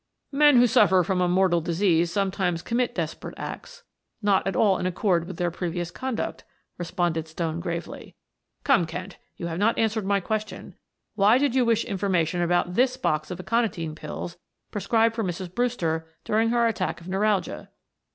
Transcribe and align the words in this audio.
"Men 0.31 0.55
who 0.57 0.65
suffer 0.65 1.03
from 1.03 1.21
a 1.21 1.27
mortal 1.27 1.61
disease 1.61 2.11
sometimes 2.11 2.63
commit 2.63 2.95
desperate 2.95 3.35
acts, 3.37 3.83
not 4.19 4.47
at 4.47 4.55
all 4.55 4.79
in 4.79 4.87
accord 4.87 5.27
with 5.27 5.37
their 5.37 5.51
previous 5.51 5.91
conduct," 5.91 6.43
responded 6.79 7.27
Stone 7.27 7.59
gravely. 7.59 8.15
"Come, 8.63 8.87
Kent, 8.87 9.19
you 9.37 9.45
have 9.45 9.59
not 9.59 9.77
answered 9.77 10.07
my 10.07 10.19
question. 10.19 10.73
Why 11.13 11.37
did 11.37 11.53
you 11.53 11.65
wish 11.65 11.85
information 11.85 12.41
about 12.41 12.73
this 12.73 12.97
box 12.97 13.29
of 13.29 13.39
aconitine 13.39 13.93
pills 13.93 14.37
prescribed 14.71 15.13
for 15.13 15.23
Mrs. 15.23 15.53
Brewster 15.53 16.07
during 16.23 16.49
her 16.49 16.65
attack 16.65 16.99
of 16.99 17.07
neuralgia?" 17.07 17.69